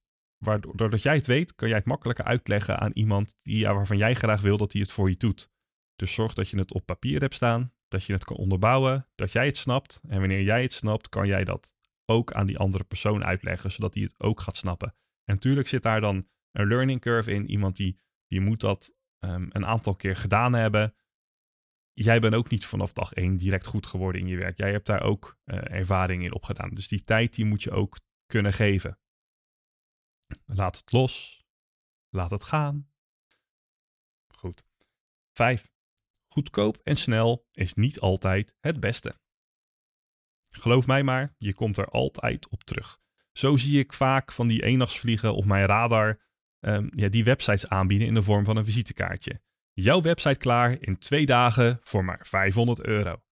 waardoor 0.44 0.76
doordat 0.76 1.02
jij 1.02 1.14
het 1.14 1.26
weet, 1.26 1.54
kan 1.54 1.68
jij 1.68 1.76
het 1.76 1.86
makkelijker 1.86 2.24
uitleggen 2.24 2.78
aan 2.78 2.90
iemand 2.94 3.36
die, 3.42 3.58
ja, 3.58 3.74
waarvan 3.74 3.96
jij 3.96 4.14
graag 4.14 4.40
wil 4.40 4.56
dat 4.56 4.72
hij 4.72 4.80
het 4.80 4.92
voor 4.92 5.08
je 5.08 5.16
doet. 5.16 5.50
Dus 5.96 6.14
zorg 6.14 6.34
dat 6.34 6.48
je 6.48 6.58
het 6.58 6.72
op 6.72 6.86
papier 6.86 7.20
hebt 7.20 7.34
staan, 7.34 7.72
dat 7.88 8.04
je 8.04 8.12
het 8.12 8.24
kan 8.24 8.36
onderbouwen, 8.36 9.08
dat 9.14 9.32
jij 9.32 9.46
het 9.46 9.56
snapt. 9.56 10.00
En 10.08 10.18
wanneer 10.18 10.42
jij 10.42 10.62
het 10.62 10.72
snapt, 10.72 11.08
kan 11.08 11.26
jij 11.26 11.44
dat 11.44 11.74
ook 12.04 12.32
aan 12.32 12.46
die 12.46 12.58
andere 12.58 12.84
persoon 12.84 13.24
uitleggen, 13.24 13.72
zodat 13.72 13.94
hij 13.94 14.02
het 14.02 14.14
ook 14.18 14.40
gaat 14.40 14.56
snappen. 14.56 14.94
En 15.24 15.34
natuurlijk 15.34 15.68
zit 15.68 15.82
daar 15.82 16.00
dan 16.00 16.28
een 16.52 16.68
learning 16.68 17.00
curve 17.00 17.30
in. 17.30 17.50
Iemand 17.50 17.76
die, 17.76 18.00
die 18.26 18.40
moet 18.40 18.60
dat 18.60 18.94
um, 19.24 19.48
een 19.50 19.66
aantal 19.66 19.94
keer 19.94 20.16
gedaan 20.16 20.52
hebben. 20.52 20.94
Jij 21.92 22.20
bent 22.20 22.34
ook 22.34 22.50
niet 22.50 22.66
vanaf 22.66 22.92
dag 22.92 23.12
één 23.12 23.36
direct 23.36 23.66
goed 23.66 23.86
geworden 23.86 24.20
in 24.20 24.26
je 24.26 24.36
werk. 24.36 24.58
Jij 24.58 24.70
hebt 24.70 24.86
daar 24.86 25.02
ook 25.02 25.38
uh, 25.44 25.58
ervaring 25.70 26.24
in 26.24 26.34
opgedaan. 26.34 26.74
Dus 26.74 26.88
die 26.88 27.04
tijd 27.04 27.34
die 27.34 27.44
moet 27.44 27.62
je 27.62 27.70
ook 27.70 27.98
kunnen 28.26 28.52
geven. 28.52 28.98
Laat 30.44 30.76
het 30.76 30.92
los. 30.92 31.44
Laat 32.08 32.30
het 32.30 32.44
gaan. 32.44 32.90
Goed. 34.28 34.66
Vijf. 35.32 35.72
Goedkoop 36.26 36.78
en 36.82 36.96
snel 36.96 37.48
is 37.52 37.74
niet 37.74 38.00
altijd 38.00 38.54
het 38.60 38.80
beste. 38.80 39.18
Geloof 40.50 40.86
mij 40.86 41.02
maar, 41.02 41.34
je 41.38 41.54
komt 41.54 41.78
er 41.78 41.88
altijd 41.88 42.48
op 42.48 42.62
terug. 42.62 42.98
Zo 43.32 43.56
zie 43.56 43.78
ik 43.78 43.92
vaak 43.92 44.32
van 44.32 44.46
die 44.46 44.62
eendagsvliegen 44.62 45.34
op 45.34 45.44
mijn 45.44 45.66
radar 45.66 46.20
um, 46.60 46.88
ja, 46.90 47.08
die 47.08 47.24
websites 47.24 47.68
aanbieden 47.68 48.06
in 48.06 48.14
de 48.14 48.22
vorm 48.22 48.44
van 48.44 48.56
een 48.56 48.64
visitekaartje. 48.64 49.42
Jouw 49.72 50.00
website 50.00 50.38
klaar 50.38 50.76
in 50.80 50.98
twee 50.98 51.26
dagen 51.26 51.80
voor 51.82 52.04
maar 52.04 52.26
500 52.26 52.80
euro. 52.80 53.22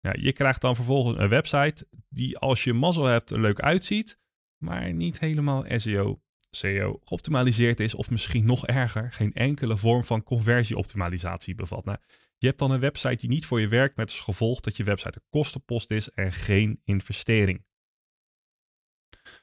Ja, 0.00 0.14
je 0.18 0.32
krijgt 0.32 0.60
dan 0.60 0.74
vervolgens 0.74 1.18
een 1.18 1.28
website 1.28 1.88
die 2.08 2.38
als 2.38 2.64
je 2.64 2.72
mazzel 2.72 3.04
hebt 3.04 3.30
er 3.30 3.40
leuk 3.40 3.60
uitziet, 3.60 4.20
maar 4.56 4.92
niet 4.92 5.18
helemaal 5.18 5.64
SEO, 5.66 6.22
SEO 6.56 7.00
geoptimaliseerd 7.04 7.80
is 7.80 7.94
of 7.94 8.10
misschien 8.10 8.44
nog 8.44 8.66
erger, 8.66 9.12
geen 9.12 9.32
enkele 9.32 9.76
vorm 9.76 10.04
van 10.04 10.22
conversieoptimalisatie 10.22 11.54
bevat. 11.54 11.84
Nou, 11.84 11.98
je 12.38 12.46
hebt 12.46 12.58
dan 12.58 12.70
een 12.70 12.80
website 12.80 13.16
die 13.16 13.28
niet 13.28 13.46
voor 13.46 13.60
je 13.60 13.68
werkt 13.68 13.96
met 13.96 14.08
als 14.08 14.20
gevolg 14.20 14.60
dat 14.60 14.76
je 14.76 14.84
website 14.84 15.18
een 15.18 15.28
kostenpost 15.30 15.90
is 15.90 16.10
en 16.10 16.32
geen 16.32 16.80
investering. 16.84 17.64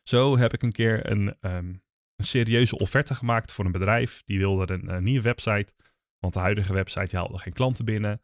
Zo 0.04 0.38
heb 0.38 0.54
ik 0.54 0.62
een 0.62 0.72
keer 0.72 1.10
een, 1.10 1.28
um, 1.42 1.84
een 2.16 2.26
serieuze 2.26 2.78
offerte 2.78 3.16
gemaakt 3.16 3.52
voor 3.52 3.66
een 3.66 3.72
bedrijf. 3.72 4.24
Die 4.26 4.40
wilde 4.40 4.74
een, 4.74 4.90
een 4.94 5.04
nieuwe 5.04 5.22
website, 5.22 5.74
want 6.20 6.34
de 6.34 6.40
huidige 6.40 6.74
website 6.74 7.18
haalde 7.18 7.38
geen 7.38 7.54
klanten 7.54 7.86
binnen. 7.86 8.22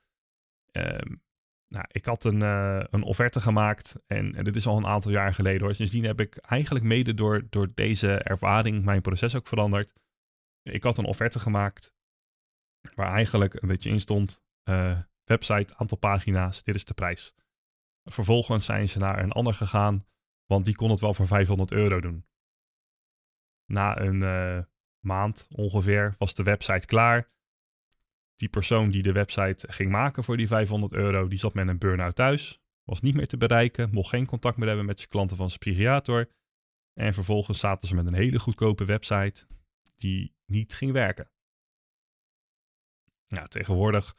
Um, 0.72 1.24
nou, 1.68 1.86
ik 1.88 2.06
had 2.06 2.24
een, 2.24 2.42
uh, 2.42 2.84
een 2.90 3.04
offerte 3.04 3.40
gemaakt 3.40 3.96
en, 4.08 4.32
dit 4.32 4.56
is 4.56 4.68
al 4.68 4.78
een 4.78 4.86
aantal 4.86 5.12
jaar 5.12 5.34
geleden 5.34 5.62
hoor. 5.62 5.76
Sindsdien 5.76 6.04
heb 6.04 6.20
ik 6.20 6.38
eigenlijk 6.38 6.86
mede 6.86 7.14
door, 7.14 7.48
door 7.50 7.72
deze 7.74 8.18
ervaring 8.18 8.86
mijn 8.86 9.02
proces 9.02 9.36
ook 9.36 9.48
veranderd. 9.48 9.94
Ik 10.62 10.84
had 10.84 10.98
een 10.98 11.06
offerte 11.06 11.40
gemaakt 11.40 11.94
waar 12.96 13.12
eigenlijk 13.12 13.62
een 13.62 13.68
beetje 13.68 13.90
in 13.90 14.00
stond, 14.00 14.44
uh, 14.70 15.00
website, 15.24 15.78
aantal 15.78 15.98
pagina's, 15.98 16.64
dit 16.64 16.76
is 16.76 16.86
de 16.86 16.94
prijs. 16.94 17.36
Vervolgens 18.04 18.66
zijn 18.66 18.90
ze 18.90 19.00
naar 19.00 19.24
een 19.24 19.32
ander 19.32 19.54
gegaan 19.54 20.06
want 20.46 20.66
die 20.66 20.76
kon 20.76 20.90
het 20.90 21.00
wel 21.00 21.14
voor 21.14 21.28
500 21.28 21.72
euro 21.72 22.00
doen. 22.00 22.26
Na 23.66 24.00
een 24.00 24.22
uh, 24.22 24.64
maand 25.00 25.48
ongeveer 25.50 26.16
was 26.18 26.34
de 26.34 26.44
website 26.44 26.86
klaar. 26.86 27.34
Die 28.36 28.50
persoon 28.50 28.92
die 28.92 29.04
de 29.04 29.12
website 29.12 29.72
ging 29.72 29.92
maken 29.92 30.24
voor 30.24 30.38
die 30.38 30.48
500 30.48 30.94
euro, 30.94 31.28
die 31.28 31.38
zat 31.38 31.54
met 31.54 31.68
een 31.68 31.78
burn-out 31.78 32.16
thuis. 32.16 32.60
Was 32.84 33.02
niet 33.02 33.16
meer 33.16 33.28
te 33.28 33.38
bereiken, 33.38 33.90
mocht 33.92 34.10
geen 34.10 34.26
contact 34.26 34.58
meer 34.58 34.68
hebben 34.68 34.86
met 34.86 34.98
zijn 34.98 35.10
klanten 35.10 35.38
van 35.38 35.50
zijn. 35.50 36.28
En 36.94 37.14
vervolgens 37.14 37.60
zaten 37.60 37.88
ze 37.88 37.96
met 37.96 38.12
een 38.12 38.18
hele 38.18 38.40
goedkope 38.40 38.86
website 38.86 39.46
die 39.96 40.36
niet 40.46 40.74
ging 40.74 40.92
werken. 40.92 41.30
Nou, 43.28 43.48
tegenwoordig 43.48 44.16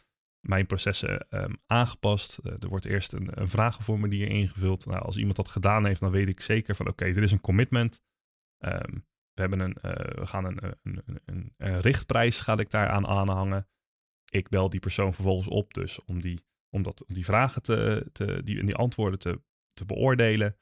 mijn 0.46 0.66
processen 0.66 1.28
ehm, 1.30 1.54
aangepast. 1.66 2.38
Eh, 2.38 2.52
er 2.62 2.68
wordt 2.68 2.84
eerst 2.84 3.12
een, 3.12 3.40
een, 3.40 3.48
vragenformulier 3.48 4.28
ingevuld. 4.28 4.86
Nou, 4.86 5.02
als 5.02 5.16
iemand 5.16 5.36
dat 5.36 5.48
gedaan 5.48 5.86
heeft, 5.86 6.00
dan 6.00 6.10
weet 6.10 6.28
ik 6.28 6.40
zeker 6.40 6.74
van 6.74 6.88
oké, 6.88 7.04
er 7.04 7.22
is 7.22 7.32
een 7.32 7.40
commitment. 7.40 8.02
Um, 8.64 9.06
we, 9.32 9.40
hebben 9.40 9.60
een, 9.60 9.76
uh, 9.82 9.92
we 9.92 10.26
gaan 10.26 10.44
een, 10.44 10.58
een, 10.82 11.02
een, 11.24 11.54
een, 11.56 11.80
richtprijs 11.80 12.40
ga 12.40 12.58
ik 12.58 12.70
daar 12.70 12.88
aan 12.88 13.06
aanhangen. 13.06 13.68
Ik 14.30 14.48
bel 14.48 14.70
die 14.70 14.80
persoon 14.80 15.14
vervolgens 15.14 15.48
op, 15.48 15.74
dus 15.74 16.04
om 16.04 16.20
die, 16.20 16.44
om 16.70 16.82
dat, 16.82 17.04
die 17.06 17.24
vragen 17.24 17.62
te, 17.62 18.08
te 18.12 18.42
die, 18.44 18.64
die 18.64 18.74
antwoorden 18.74 19.18
te, 19.18 19.40
te 19.72 19.84
beoordelen. 19.84 20.56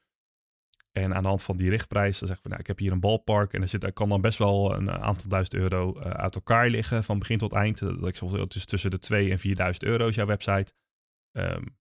En 0.93 1.15
aan 1.15 1.23
de 1.23 1.29
hand 1.29 1.43
van 1.43 1.57
die 1.57 1.71
richtprijs, 1.71 2.19
dan 2.19 2.29
zeggen 2.29 2.45
we, 2.45 2.49
nou, 2.49 2.61
ik 2.61 2.67
heb 2.67 2.79
hier 2.79 2.93
een 2.93 3.01
balpark 3.01 3.53
en 3.53 3.63
er, 3.63 3.69
zit, 3.69 3.85
er 3.85 3.93
kan 3.93 4.09
dan 4.09 4.21
best 4.21 4.39
wel 4.39 4.75
een 4.75 4.91
aantal 4.91 5.29
duizend 5.29 5.55
euro 5.55 5.99
uh, 5.99 6.03
uit 6.03 6.35
elkaar 6.35 6.69
liggen 6.69 7.05
van 7.05 7.19
begin 7.19 7.39
tot 7.39 7.53
eind. 7.53 7.79
Dat 7.79 8.09
ik 8.09 8.17
zeg, 8.17 8.31
is 8.49 8.65
tussen 8.65 8.91
de 8.91 8.99
2 8.99 9.31
en 9.31 9.39
4000 9.39 9.85
euro 9.85 10.09
is 10.09 10.15
jouw 10.15 10.27
website. 10.27 10.73
Um, 11.37 11.77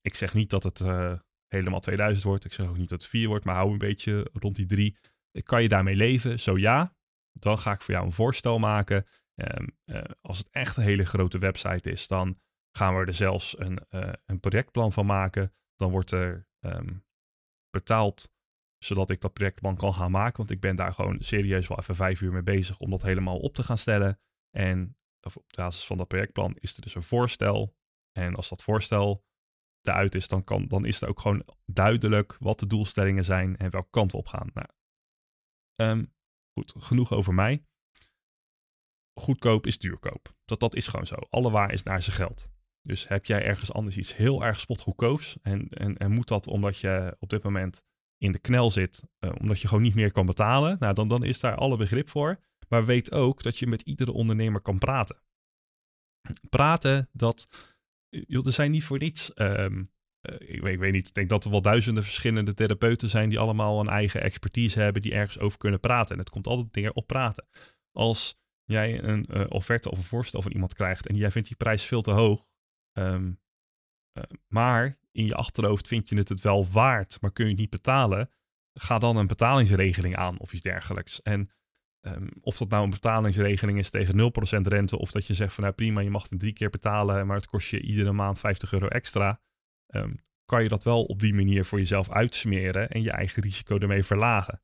ik 0.00 0.14
zeg 0.14 0.34
niet 0.34 0.50
dat 0.50 0.62
het 0.62 0.80
uh, 0.80 1.12
helemaal 1.48 1.80
2000 1.80 2.24
wordt. 2.24 2.44
Ik 2.44 2.52
zeg 2.52 2.68
ook 2.68 2.76
niet 2.76 2.88
dat 2.88 3.02
het 3.02 3.10
4 3.10 3.28
wordt, 3.28 3.44
maar 3.44 3.54
hou 3.54 3.72
een 3.72 3.78
beetje 3.78 4.30
rond 4.32 4.56
die 4.56 4.66
3. 4.66 4.96
Kan 5.42 5.62
je 5.62 5.68
daarmee 5.68 5.96
leven? 5.96 6.40
Zo 6.40 6.58
ja, 6.58 6.96
dan 7.32 7.58
ga 7.58 7.72
ik 7.72 7.80
voor 7.80 7.94
jou 7.94 8.06
een 8.06 8.12
voorstel 8.12 8.58
maken. 8.58 9.06
Um, 9.34 9.78
uh, 9.84 10.02
als 10.20 10.38
het 10.38 10.48
echt 10.50 10.76
een 10.76 10.82
hele 10.82 11.04
grote 11.04 11.38
website 11.38 11.90
is, 11.90 12.08
dan 12.08 12.40
gaan 12.76 12.94
we 12.94 13.04
er 13.04 13.14
zelfs 13.14 13.58
een, 13.58 13.86
een 14.24 14.40
projectplan 14.40 14.92
van 14.92 15.06
maken. 15.06 15.54
Dan 15.76 15.90
wordt 15.90 16.10
er 16.10 16.48
um, 16.60 17.04
betaald 17.70 18.34
zodat 18.84 19.10
ik 19.10 19.20
dat 19.20 19.32
projectplan 19.32 19.76
kan 19.76 19.94
gaan 19.94 20.10
maken. 20.10 20.36
Want 20.36 20.50
ik 20.50 20.60
ben 20.60 20.76
daar 20.76 20.94
gewoon 20.94 21.16
serieus 21.20 21.68
wel 21.68 21.78
even 21.78 21.96
vijf 21.96 22.20
uur 22.20 22.32
mee 22.32 22.42
bezig 22.42 22.78
om 22.78 22.90
dat 22.90 23.02
helemaal 23.02 23.38
op 23.38 23.54
te 23.54 23.62
gaan 23.62 23.78
stellen. 23.78 24.20
En 24.50 24.96
op 25.20 25.44
basis 25.56 25.86
van 25.86 25.96
dat 25.96 26.08
projectplan 26.08 26.56
is 26.58 26.76
er 26.76 26.82
dus 26.82 26.94
een 26.94 27.02
voorstel. 27.02 27.76
En 28.12 28.34
als 28.34 28.48
dat 28.48 28.62
voorstel 28.62 29.24
eruit 29.82 30.14
is, 30.14 30.28
dan, 30.28 30.44
kan, 30.44 30.68
dan 30.68 30.84
is 30.84 31.00
er 31.00 31.08
ook 31.08 31.20
gewoon 31.20 31.44
duidelijk 31.66 32.36
wat 32.38 32.58
de 32.58 32.66
doelstellingen 32.66 33.24
zijn 33.24 33.56
en 33.56 33.70
welke 33.70 33.90
kant 33.90 34.12
we 34.12 34.18
op 34.18 34.26
gaan. 34.26 34.50
Nou, 34.54 34.68
um, 35.76 36.14
goed, 36.52 36.74
genoeg 36.76 37.12
over 37.12 37.34
mij. 37.34 37.66
Goedkoop 39.14 39.66
is 39.66 39.78
duurkoop. 39.78 40.34
Dat, 40.44 40.60
dat 40.60 40.74
is 40.74 40.86
gewoon 40.86 41.06
zo. 41.06 41.14
Alle 41.14 41.50
waar 41.50 41.72
is 41.72 41.82
naar 41.82 42.02
zijn 42.02 42.16
geld. 42.16 42.52
Dus 42.82 43.08
heb 43.08 43.26
jij 43.26 43.44
ergens 43.44 43.72
anders 43.72 43.96
iets 43.96 44.16
heel 44.16 44.44
erg 44.44 44.60
spotgoedkoops 44.60 45.36
en, 45.42 45.68
en, 45.68 45.96
en 45.96 46.10
moet 46.10 46.28
dat 46.28 46.46
omdat 46.46 46.78
je 46.78 47.16
op 47.18 47.28
dit 47.28 47.42
moment 47.42 47.82
in 48.18 48.32
de 48.32 48.38
knel 48.38 48.70
zit, 48.70 49.02
uh, 49.20 49.30
omdat 49.40 49.60
je 49.60 49.68
gewoon 49.68 49.82
niet 49.82 49.94
meer 49.94 50.12
kan 50.12 50.26
betalen, 50.26 50.76
nou, 50.78 50.94
dan, 50.94 51.08
dan 51.08 51.24
is 51.24 51.40
daar 51.40 51.54
alle 51.54 51.76
begrip 51.76 52.08
voor. 52.08 52.40
Maar 52.68 52.84
weet 52.84 53.12
ook 53.12 53.42
dat 53.42 53.58
je 53.58 53.66
met 53.66 53.82
iedere 53.82 54.12
ondernemer 54.12 54.60
kan 54.60 54.78
praten. 54.78 55.22
Praten, 56.48 57.08
dat. 57.12 57.48
Joh, 58.08 58.46
er 58.46 58.52
zijn 58.52 58.70
niet 58.70 58.84
voor 58.84 58.98
niets. 58.98 59.32
Um, 59.34 59.92
uh, 60.30 60.34
ik, 60.40 60.60
weet, 60.60 60.72
ik, 60.72 60.78
weet, 60.78 60.92
niet, 60.92 61.08
ik 61.08 61.14
denk 61.14 61.28
dat 61.28 61.44
er 61.44 61.50
wel 61.50 61.62
duizenden 61.62 62.02
verschillende 62.02 62.54
therapeuten 62.54 63.08
zijn 63.08 63.28
die 63.28 63.38
allemaal 63.38 63.80
een 63.80 63.88
eigen 63.88 64.22
expertise 64.22 64.80
hebben, 64.80 65.02
die 65.02 65.12
ergens 65.12 65.38
over 65.38 65.58
kunnen 65.58 65.80
praten. 65.80 66.12
En 66.12 66.20
het 66.20 66.30
komt 66.30 66.46
altijd 66.46 66.74
neer 66.74 66.92
op 66.92 67.06
praten. 67.06 67.46
Als 67.92 68.38
jij 68.64 69.02
een 69.02 69.26
uh, 69.30 69.44
offerte 69.48 69.90
of 69.90 69.98
een 69.98 70.04
voorstel 70.04 70.42
van 70.42 70.52
iemand 70.52 70.74
krijgt 70.74 71.06
en 71.06 71.16
jij 71.16 71.30
vindt 71.30 71.48
die 71.48 71.56
prijs 71.56 71.84
veel 71.84 72.02
te 72.02 72.10
hoog, 72.10 72.48
um, 72.98 73.40
maar 74.48 74.98
in 75.12 75.26
je 75.26 75.34
achterhoofd 75.34 75.88
vind 75.88 76.08
je 76.08 76.16
het 76.16 76.28
het 76.28 76.40
wel 76.40 76.66
waard, 76.66 77.20
maar 77.20 77.32
kun 77.32 77.44
je 77.44 77.50
het 77.50 77.60
niet 77.60 77.70
betalen, 77.70 78.30
ga 78.72 78.98
dan 78.98 79.16
een 79.16 79.26
betalingsregeling 79.26 80.16
aan 80.16 80.38
of 80.38 80.52
iets 80.52 80.62
dergelijks. 80.62 81.22
En 81.22 81.50
um, 82.06 82.28
of 82.40 82.56
dat 82.56 82.68
nou 82.68 82.84
een 82.84 82.90
betalingsregeling 82.90 83.78
is 83.78 83.90
tegen 83.90 84.32
0% 84.58 84.62
rente, 84.62 84.98
of 84.98 85.10
dat 85.10 85.26
je 85.26 85.34
zegt 85.34 85.54
van 85.54 85.64
nou 85.64 85.74
prima, 85.76 86.00
je 86.00 86.10
mag 86.10 86.28
het 86.28 86.40
drie 86.40 86.52
keer 86.52 86.70
betalen, 86.70 87.26
maar 87.26 87.36
het 87.36 87.46
kost 87.46 87.70
je 87.70 87.80
iedere 87.80 88.12
maand 88.12 88.38
50 88.38 88.72
euro 88.72 88.86
extra, 88.88 89.40
um, 89.94 90.18
kan 90.44 90.62
je 90.62 90.68
dat 90.68 90.84
wel 90.84 91.04
op 91.04 91.20
die 91.20 91.34
manier 91.34 91.64
voor 91.64 91.78
jezelf 91.78 92.10
uitsmeren 92.10 92.90
en 92.90 93.02
je 93.02 93.10
eigen 93.10 93.42
risico 93.42 93.78
ermee 93.78 94.04
verlagen. 94.04 94.62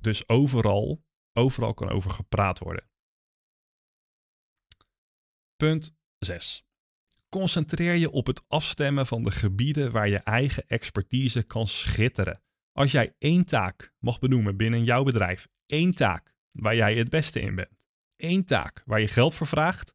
Dus 0.00 0.28
overal, 0.28 1.04
overal 1.34 1.74
kan 1.74 1.88
over 1.88 2.10
gepraat 2.10 2.58
worden. 2.58 2.88
Punt 5.56 5.96
6. 6.18 6.64
Concentreer 7.28 7.94
je 7.94 8.10
op 8.10 8.26
het 8.26 8.44
afstemmen 8.48 9.06
van 9.06 9.22
de 9.22 9.30
gebieden 9.30 9.92
waar 9.92 10.08
je 10.08 10.18
eigen 10.18 10.66
expertise 10.66 11.42
kan 11.42 11.66
schitteren. 11.66 12.42
Als 12.72 12.92
jij 12.92 13.14
één 13.18 13.44
taak 13.44 13.94
mag 13.98 14.18
benoemen 14.18 14.56
binnen 14.56 14.84
jouw 14.84 15.02
bedrijf, 15.02 15.48
één 15.66 15.94
taak 15.94 16.34
waar 16.50 16.76
jij 16.76 16.94
het 16.94 17.10
beste 17.10 17.40
in 17.40 17.54
bent, 17.54 17.78
één 18.16 18.44
taak 18.44 18.82
waar 18.84 19.00
je 19.00 19.08
geld 19.08 19.34
voor 19.34 19.46
vraagt, 19.46 19.94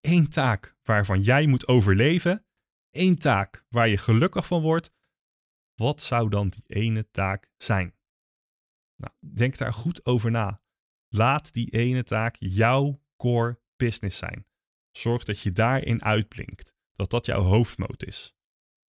één 0.00 0.28
taak 0.28 0.76
waarvan 0.82 1.22
jij 1.22 1.46
moet 1.46 1.68
overleven, 1.68 2.46
één 2.90 3.18
taak 3.18 3.64
waar 3.68 3.88
je 3.88 3.96
gelukkig 3.96 4.46
van 4.46 4.62
wordt, 4.62 4.90
wat 5.74 6.02
zou 6.02 6.28
dan 6.28 6.48
die 6.48 6.64
ene 6.66 7.10
taak 7.10 7.50
zijn? 7.56 7.94
Nou, 8.96 9.12
denk 9.34 9.56
daar 9.56 9.72
goed 9.72 10.04
over 10.04 10.30
na. 10.30 10.59
Laat 11.12 11.52
die 11.52 11.70
ene 11.70 12.02
taak 12.02 12.36
jouw 12.38 13.02
core 13.16 13.60
business 13.76 14.18
zijn. 14.18 14.46
Zorg 14.90 15.24
dat 15.24 15.40
je 15.40 15.52
daarin 15.52 16.04
uitblinkt 16.04 16.74
dat 16.92 17.10
dat 17.10 17.26
jouw 17.26 17.42
hoofdmoot 17.42 18.04
is. 18.04 18.34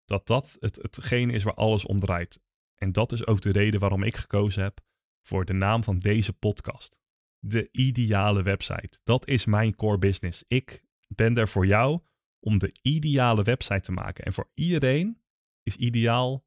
Dat 0.05 0.27
dat 0.27 0.57
het, 0.61 0.77
hetgene 0.77 1.33
is 1.33 1.43
waar 1.43 1.55
alles 1.55 1.87
om 1.87 1.99
draait. 1.99 2.41
En 2.75 2.93
dat 2.93 3.13
is 3.13 3.27
ook 3.27 3.41
de 3.41 3.51
reden 3.51 3.81
waarom 3.81 4.03
ik 4.03 4.17
gekozen 4.17 4.63
heb 4.63 4.81
voor 5.21 5.45
de 5.45 5.53
naam 5.53 5.85
van 5.85 5.99
deze 5.99 6.33
podcast. 6.33 6.99
De 7.39 7.69
ideale 7.73 8.43
website. 8.43 8.99
Dat 9.05 9.27
is 9.27 9.45
mijn 9.45 9.77
core 9.77 9.99
business. 9.99 10.45
Ik 10.49 10.85
ben 11.09 11.37
er 11.37 11.49
voor 11.49 11.67
jou 11.67 12.01
om 12.41 12.59
de 12.59 12.77
ideale 12.83 13.43
website 13.43 13.81
te 13.81 13.93
maken. 13.93 14.25
En 14.25 14.33
voor 14.33 14.51
iedereen 14.55 15.23
is 15.63 15.77
ideaal 15.77 16.47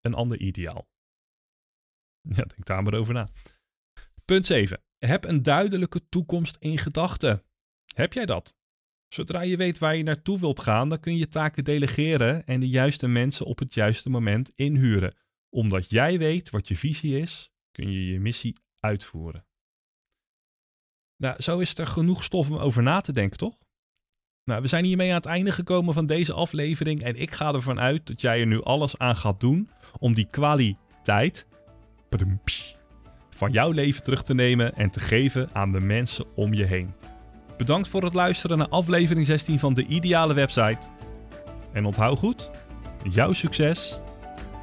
een 0.00 0.14
ander 0.14 0.38
ideaal. 0.38 0.88
Ja, 2.20 2.34
denk 2.34 2.64
daar 2.64 2.82
maar 2.82 2.94
over 2.94 3.14
na. 3.14 3.28
Punt 4.24 4.46
7. 4.46 4.82
Heb 5.06 5.24
een 5.24 5.42
duidelijke 5.42 6.08
toekomst 6.08 6.56
in 6.58 6.78
gedachten. 6.78 7.42
Heb 7.94 8.12
jij 8.12 8.26
dat? 8.26 8.56
Zodra 9.08 9.40
je 9.40 9.56
weet 9.56 9.78
waar 9.78 9.96
je 9.96 10.02
naartoe 10.02 10.38
wilt 10.38 10.60
gaan, 10.60 10.88
dan 10.88 11.00
kun 11.00 11.16
je 11.16 11.28
taken 11.28 11.64
delegeren 11.64 12.46
en 12.46 12.60
de 12.60 12.68
juiste 12.68 13.08
mensen 13.08 13.46
op 13.46 13.58
het 13.58 13.74
juiste 13.74 14.10
moment 14.10 14.52
inhuren. 14.54 15.16
Omdat 15.48 15.90
jij 15.90 16.18
weet 16.18 16.50
wat 16.50 16.68
je 16.68 16.76
visie 16.76 17.18
is, 17.18 17.50
kun 17.70 17.92
je 17.92 18.06
je 18.06 18.20
missie 18.20 18.56
uitvoeren. 18.80 19.46
Nou, 21.16 21.42
zo 21.42 21.58
is 21.58 21.78
er 21.78 21.86
genoeg 21.86 22.24
stof 22.24 22.50
om 22.50 22.56
over 22.56 22.82
na 22.82 23.00
te 23.00 23.12
denken, 23.12 23.38
toch? 23.38 23.58
Nou, 24.44 24.62
we 24.62 24.68
zijn 24.68 24.84
hiermee 24.84 25.08
aan 25.08 25.16
het 25.16 25.26
einde 25.26 25.52
gekomen 25.52 25.94
van 25.94 26.06
deze 26.06 26.32
aflevering 26.32 27.02
en 27.02 27.16
ik 27.16 27.32
ga 27.32 27.54
ervan 27.54 27.80
uit 27.80 28.06
dat 28.06 28.20
jij 28.20 28.40
er 28.40 28.46
nu 28.46 28.62
alles 28.62 28.98
aan 28.98 29.16
gaat 29.16 29.40
doen 29.40 29.70
om 29.98 30.14
die 30.14 30.30
kwaliteit 30.30 31.46
van 33.40 33.50
jouw 33.50 33.70
leven 33.70 34.02
terug 34.02 34.22
te 34.22 34.34
nemen 34.34 34.74
en 34.74 34.90
te 34.90 35.00
geven 35.00 35.48
aan 35.52 35.72
de 35.72 35.80
mensen 35.80 36.24
om 36.34 36.54
je 36.54 36.64
heen. 36.64 36.94
Bedankt 37.56 37.88
voor 37.88 38.02
het 38.02 38.14
luisteren 38.14 38.58
naar 38.58 38.68
aflevering 38.68 39.26
16 39.26 39.58
van 39.58 39.74
de 39.74 39.86
Ideale 39.86 40.34
Website. 40.34 40.88
En 41.72 41.84
onthoud 41.84 42.18
goed, 42.18 42.50
jouw 43.02 43.32
succes 43.32 44.00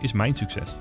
is 0.01 0.13
mijn 0.13 0.35
succes. 0.35 0.75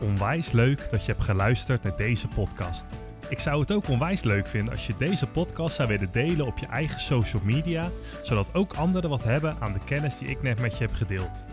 Onwijs 0.00 0.52
leuk 0.52 0.90
dat 0.90 1.04
je 1.04 1.12
hebt 1.12 1.24
geluisterd 1.24 1.82
naar 1.82 1.96
deze 1.96 2.28
podcast. 2.28 2.84
Ik 3.28 3.38
zou 3.38 3.60
het 3.60 3.72
ook 3.72 3.88
onwijs 3.88 4.22
leuk 4.22 4.46
vinden 4.46 4.72
als 4.72 4.86
je 4.86 4.94
deze 4.98 5.26
podcast 5.26 5.76
zou 5.76 5.88
willen 5.88 6.12
delen 6.12 6.46
op 6.46 6.58
je 6.58 6.66
eigen 6.66 7.00
social 7.00 7.42
media, 7.44 7.90
zodat 8.22 8.54
ook 8.54 8.74
anderen 8.74 9.10
wat 9.10 9.24
hebben 9.24 9.56
aan 9.60 9.72
de 9.72 9.84
kennis 9.84 10.18
die 10.18 10.28
ik 10.28 10.42
net 10.42 10.60
met 10.60 10.78
je 10.78 10.84
heb 10.84 10.94
gedeeld. 10.94 11.44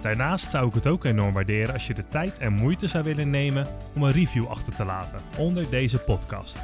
Daarnaast 0.00 0.50
zou 0.50 0.68
ik 0.68 0.74
het 0.74 0.86
ook 0.86 1.04
enorm 1.04 1.34
waarderen 1.34 1.72
als 1.72 1.86
je 1.86 1.94
de 1.94 2.08
tijd 2.08 2.38
en 2.38 2.52
moeite 2.52 2.86
zou 2.86 3.04
willen 3.04 3.30
nemen 3.30 3.66
om 3.94 4.02
een 4.02 4.12
review 4.12 4.46
achter 4.46 4.74
te 4.74 4.84
laten 4.84 5.20
onder 5.38 5.70
deze 5.70 5.98
podcast. 5.98 6.58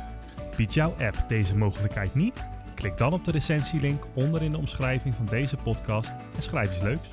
Biedt 0.57 0.75
jouw 0.75 0.95
app 0.99 1.25
deze 1.29 1.57
mogelijkheid 1.57 2.14
niet? 2.14 2.47
Klik 2.75 2.97
dan 2.97 3.12
op 3.12 3.25
de 3.25 3.31
recensielink 3.31 4.05
onder 4.14 4.43
in 4.43 4.50
de 4.50 4.59
omschrijving 4.59 5.14
van 5.14 5.26
deze 5.26 5.57
podcast 5.57 6.12
en 6.37 6.43
schrijf 6.43 6.71
iets 6.71 6.83
leuks. 6.83 7.09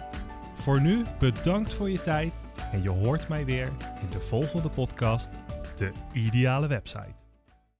Voor 0.55 0.81
nu 0.81 1.03
bedankt 1.19 1.73
voor 1.73 1.89
je 1.89 2.01
tijd 2.01 2.33
en 2.71 2.81
je 2.81 2.89
hoort 2.89 3.29
mij 3.29 3.45
weer 3.45 3.67
in 4.01 4.09
de 4.09 4.21
volgende 4.21 4.69
podcast, 4.69 5.29
de 5.75 5.91
ideale 6.13 6.67
website. 6.67 7.20